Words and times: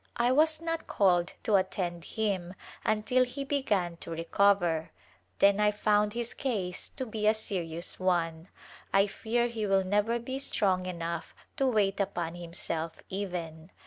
I 0.17 0.31
was 0.31 0.59
not 0.59 0.87
called 0.87 1.33
to 1.43 1.57
attend 1.57 2.03
him 2.05 2.55
until 2.83 3.23
he 3.23 3.43
began 3.43 3.97
to 3.97 4.09
re 4.09 4.23
cover, 4.23 4.89
then 5.37 5.59
I 5.59 5.69
found 5.69 6.13
his 6.13 6.33
case 6.33 6.89
to 6.95 7.05
be 7.05 7.27
a 7.27 7.35
serious 7.35 7.99
one. 7.99 8.47
I 8.91 9.05
fear 9.05 9.47
he 9.47 9.67
will 9.67 9.83
never 9.83 10.17
be 10.17 10.39
strong 10.39 10.87
enough 10.87 11.35
to 11.57 11.67
wait 11.67 11.99
upon 11.99 12.33
him 12.33 12.51
self, 12.51 12.99
even. 13.09 13.69